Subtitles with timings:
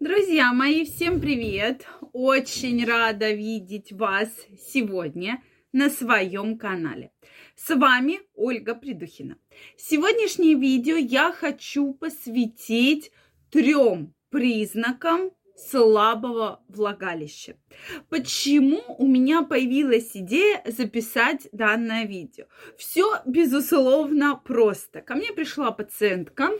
[0.00, 1.86] Друзья мои, всем привет!
[2.12, 4.28] Очень рада видеть вас
[4.60, 7.12] сегодня на своем канале.
[7.54, 9.38] С вами Ольга Придухина.
[9.76, 13.12] Сегодняшнее видео я хочу посвятить
[13.50, 17.56] трем признакам слабого влагалища.
[18.08, 22.46] Почему у меня появилась идея записать данное видео?
[22.76, 25.02] Все, безусловно, просто.
[25.02, 26.50] Ко мне пришла пациентка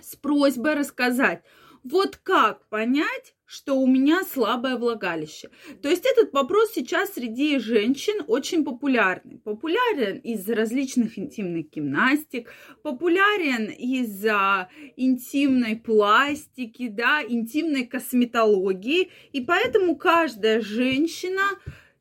[0.00, 1.42] с просьбой рассказать,
[1.90, 5.48] вот как понять, что у меня слабое влагалище?
[5.82, 9.38] То есть этот вопрос сейчас среди женщин очень популярный.
[9.38, 12.50] Популярен из различных интимных гимнастик,
[12.82, 19.10] популярен из-за интимной пластики, да, интимной косметологии.
[19.32, 21.42] И поэтому каждая женщина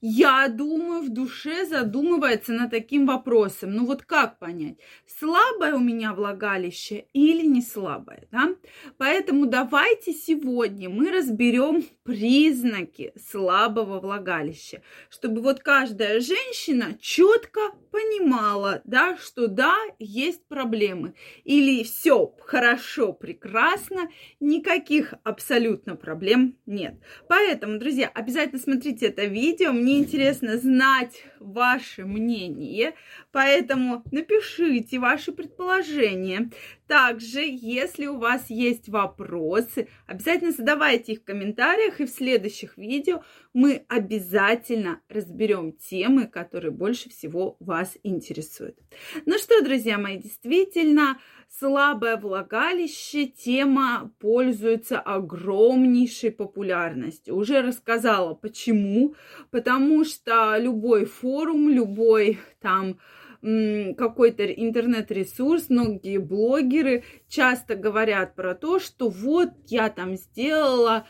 [0.02, 3.74] я думаю, в душе задумывается над таким вопросом.
[3.74, 4.78] Ну вот как понять,
[5.20, 8.55] слабое у меня влагалище или не слабое, да?
[8.98, 19.18] Поэтому давайте сегодня мы разберем признаки слабого влагалища, чтобы вот каждая женщина четко понимала, да,
[19.18, 21.16] что да, есть проблемы.
[21.43, 26.96] Или все хорошо, прекрасно, никаких абсолютно проблем нет.
[27.27, 29.71] Поэтому, друзья, обязательно смотрите это видео.
[29.71, 32.93] Мне интересно знать ваше мнение,
[33.32, 36.49] поэтому напишите ваши предположения.
[36.88, 43.24] Также, если у вас есть вопросы, обязательно задавайте их в комментариях, и в следующих видео
[43.54, 48.77] мы обязательно разберем темы, которые больше всего вас интересуют.
[49.26, 57.35] Ну что, друзья мои, действительно, слабое влагалище тема пользуется огромнейшей популярностью.
[57.35, 59.15] Уже рассказала почему.
[59.52, 62.99] Потому что любой форум, любой там
[63.41, 71.07] какой-то интернет-ресурс, многие блогеры часто говорят про то, что вот я там сделала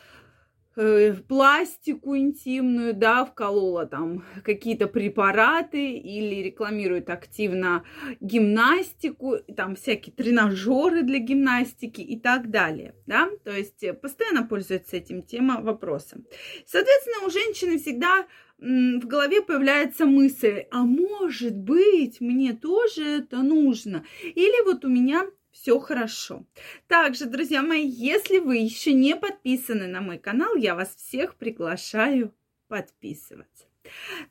[1.28, 7.84] пластику интимную, да, вколола там какие-то препараты или рекламирует активно
[8.20, 15.24] гимнастику, там всякие тренажеры для гимнастики и так далее, да, то есть постоянно пользуется этим
[15.24, 16.26] тема вопросом.
[16.66, 18.28] Соответственно, у женщины всегда
[18.60, 24.04] в голове появляется мысль, а может быть, мне тоже это нужно.
[24.24, 25.26] Или вот у меня
[25.60, 26.46] все хорошо.
[26.88, 32.34] Также, друзья мои, если вы еще не подписаны на мой канал, я вас всех приглашаю
[32.68, 33.66] подписываться.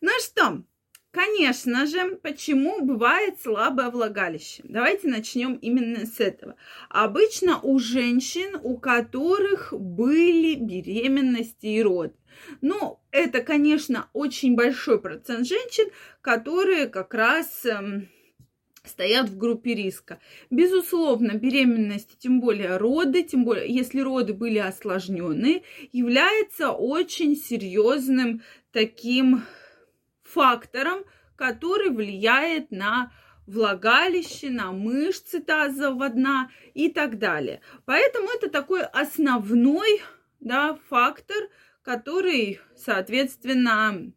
[0.00, 0.62] Ну что,
[1.12, 4.62] Конечно же, почему бывает слабое влагалище?
[4.64, 6.56] Давайте начнем именно с этого.
[6.90, 12.12] Обычно у женщин, у которых были беременности и роды.
[12.60, 15.88] Ну, это, конечно, очень большой процент женщин,
[16.20, 18.10] которые как раз эм,
[18.88, 20.20] стоят в группе риска.
[20.50, 28.42] Безусловно, беременность, тем более роды, тем более, если роды были осложненные, является очень серьезным
[28.72, 29.42] таким
[30.22, 31.04] фактором,
[31.36, 33.12] который влияет на
[33.46, 37.60] влагалище, на мышцы тазового дна и так далее.
[37.84, 40.02] Поэтому это такой основной
[40.40, 41.48] да, фактор,
[41.82, 44.12] который, соответственно,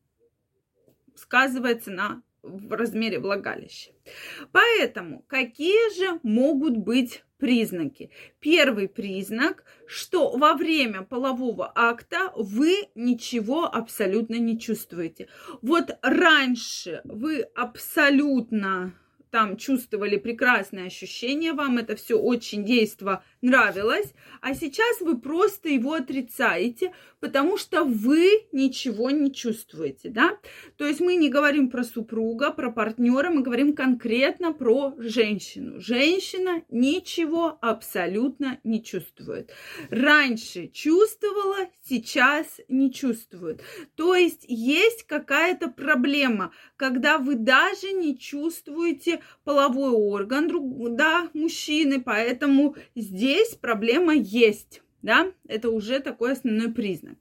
[1.15, 3.91] сказывается на в размере влагалища.
[4.51, 8.11] Поэтому какие же могут быть признаки?
[8.39, 15.27] Первый признак, что во время полового акта вы ничего абсолютно не чувствуете.
[15.61, 18.93] Вот раньше вы абсолютно
[19.31, 25.93] там чувствовали прекрасные ощущения, вам это все очень действо нравилось, а сейчас вы просто его
[25.93, 30.37] отрицаете, потому что вы ничего не чувствуете, да?
[30.77, 35.79] То есть мы не говорим про супруга, про партнера, мы говорим конкретно про женщину.
[35.79, 39.51] Женщина ничего абсолютно не чувствует.
[39.89, 43.61] Раньше чувствовала, сейчас не чувствует.
[43.95, 50.49] То есть есть какая-то проблема, когда вы даже не чувствуете половой орган,
[50.95, 57.17] да, мужчины, поэтому здесь проблема есть, да, это уже такой основной признак.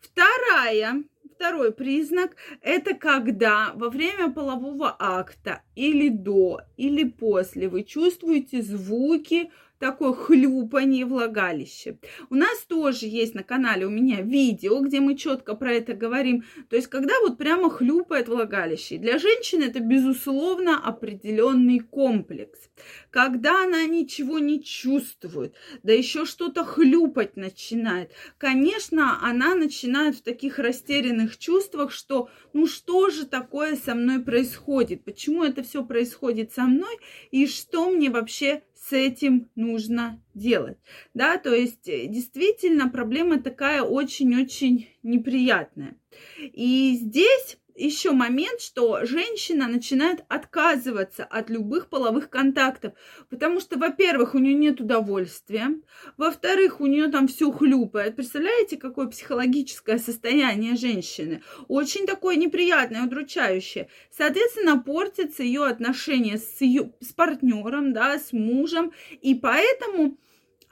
[0.00, 1.04] Вторая,
[1.34, 9.50] второй признак– это когда во время полового акта или до, или после вы чувствуете звуки
[9.82, 11.98] такое хлюпанье влагалище.
[12.30, 16.44] У нас тоже есть на канале у меня видео, где мы четко про это говорим.
[16.70, 18.98] То есть, когда вот прямо хлюпает влагалище.
[18.98, 22.70] Для женщины это, безусловно, определенный комплекс.
[23.10, 30.60] Когда она ничего не чувствует, да еще что-то хлюпать начинает, конечно, она начинает в таких
[30.60, 36.62] растерянных чувствах, что ну что же такое со мной происходит, почему это все происходит со
[36.62, 36.96] мной
[37.32, 40.76] и что мне вообще с этим нужно делать.
[41.14, 45.96] Да, то есть э, действительно проблема такая очень-очень неприятная.
[46.40, 52.94] И здесь еще момент, что женщина начинает отказываться от любых половых контактов,
[53.30, 55.68] потому что, во-первых, у нее нет удовольствия,
[56.16, 58.16] во-вторых, у нее там все хлюпает.
[58.16, 61.42] Представляете, какое психологическое состояние женщины?
[61.68, 63.88] Очень такое неприятное, удручающее.
[64.10, 70.18] Соответственно, портится ее отношения с, ее, с партнером, да, с мужем, и поэтому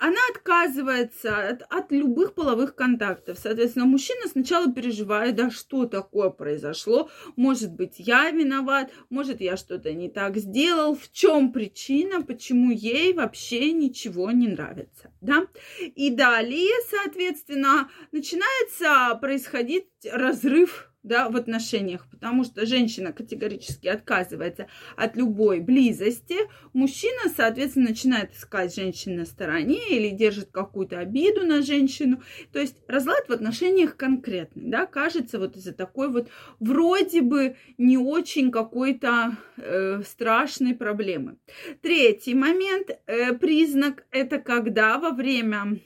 [0.01, 3.39] она отказывается от, от любых половых контактов.
[3.39, 9.93] Соответственно, мужчина сначала переживает, да что такое произошло, может быть, я виноват, может, я что-то
[9.93, 15.47] не так сделал, в чем причина, почему ей вообще ничего не нравится, да.
[15.79, 24.67] И далее, соответственно, начинается происходить разрыв да, в отношениях, потому что женщина категорически отказывается
[24.97, 26.37] от любой близости,
[26.73, 32.23] мужчина, соответственно, начинает искать женщин на стороне или держит какую-то обиду на женщину.
[32.53, 37.97] То есть разлад в отношениях конкретный, да, кажется вот из-за такой вот вроде бы не
[37.97, 41.39] очень какой-то э, страшной проблемы.
[41.81, 45.81] Третий момент, э, признак, это когда во время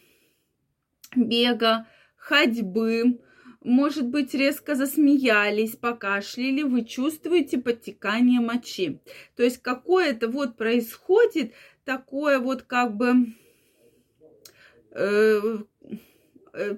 [1.15, 3.21] бега, ходьбы,
[3.65, 9.01] может быть, резко засмеялись, покашляли, вы чувствуете подтекание мочи.
[9.37, 13.33] То есть какое-то вот происходит такое вот как бы
[14.91, 15.59] э,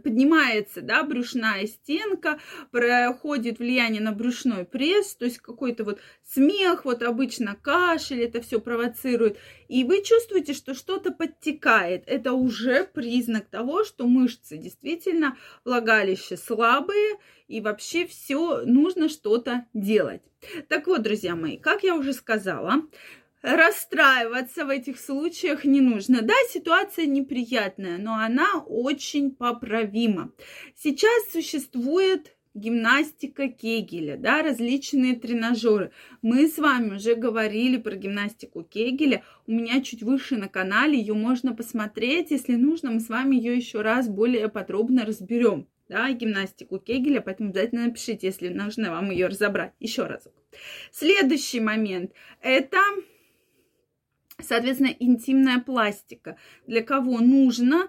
[0.02, 2.38] поднимается, да, брюшная стенка,
[2.70, 8.60] проходит влияние на брюшной пресс, то есть какой-то вот смех, вот обычно кашель, это все
[8.60, 9.38] провоцирует,
[9.68, 12.04] и вы чувствуете, что что-то подтекает.
[12.06, 17.18] Это уже признак того, что мышцы действительно влагалище слабые,
[17.48, 20.22] и вообще все нужно что-то делать.
[20.68, 22.82] Так вот, друзья мои, как я уже сказала,
[23.42, 26.22] расстраиваться в этих случаях не нужно.
[26.22, 30.32] Да, ситуация неприятная, но она очень поправима.
[30.74, 35.92] Сейчас существует гимнастика Кегеля, да, различные тренажеры.
[36.22, 39.22] Мы с вами уже говорили про гимнастику Кегеля.
[39.46, 42.30] У меня чуть выше на канале ее можно посмотреть.
[42.30, 45.68] Если нужно, мы с вами ее еще раз более подробно разберем.
[45.88, 49.72] Да, гимнастику Кегеля, поэтому обязательно напишите, если нужно вам ее разобрать.
[49.78, 50.32] Еще разок.
[50.90, 52.78] Следующий момент– это
[54.42, 56.36] Соответственно, интимная пластика.
[56.66, 57.88] Для кого нужно,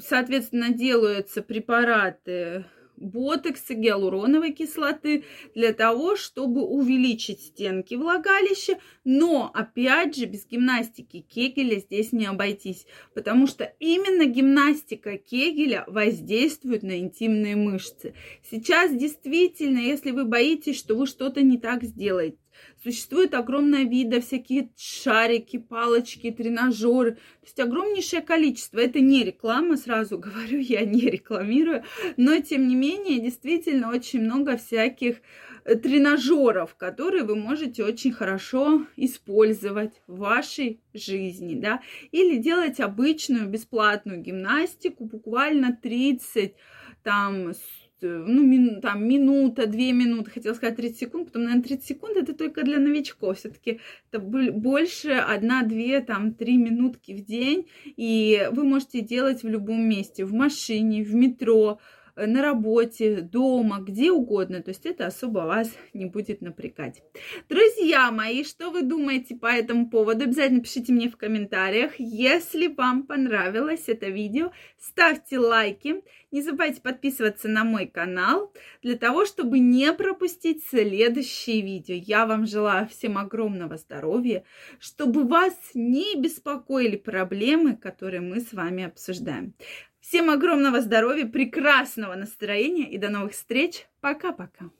[0.00, 2.66] соответственно, делаются препараты
[3.00, 11.78] ботекса, гиалуроновой кислоты для того, чтобы увеличить стенки влагалища, но, опять же, без гимнастики Кегеля
[11.80, 18.14] здесь не обойтись, потому что именно гимнастика Кегеля воздействует на интимные мышцы.
[18.48, 22.36] Сейчас действительно, если вы боитесь, что вы что-то не так сделаете,
[22.82, 27.12] Существует огромное вида всякие шарики, палочки, тренажеры.
[27.12, 28.78] То есть огромнейшее количество.
[28.78, 31.84] Это не реклама, сразу говорю, я не рекламирую.
[32.16, 35.16] Но, тем не менее, действительно очень много всяких
[35.64, 41.82] э, тренажеров, которые вы можете очень хорошо использовать в вашей жизни, да,
[42.12, 46.54] или делать обычную бесплатную гимнастику, буквально 30
[47.02, 47.52] там
[48.02, 52.34] ну, мин, там, минута, две минуты, хотела сказать 30 секунд, потом, наверное, 30 секунд это
[52.34, 53.38] только для новичков.
[53.38, 53.80] Все-таки
[54.10, 59.88] это больше одна, две, там, три минутки в день, и вы можете делать в любом
[59.88, 64.62] месте, в машине, в метро, Э, на работе, дома, где угодно.
[64.62, 67.02] То есть это особо вас не будет напрягать.
[67.48, 70.24] Друзья мои, что вы думаете по этому поводу?
[70.24, 71.92] Обязательно пишите мне в комментариях.
[71.98, 76.02] Если вам понравилось это видео, ставьте лайки.
[76.30, 81.94] Не забывайте подписываться на мой канал для того, чтобы не пропустить следующие видео.
[81.94, 84.44] Я вам желаю всем огромного здоровья,
[84.78, 89.54] чтобы вас не беспокоили проблемы, которые мы с вами обсуждаем.
[90.00, 93.86] Всем огромного здоровья, прекрасного настроения и до новых встреч.
[94.00, 94.70] Пока-пока.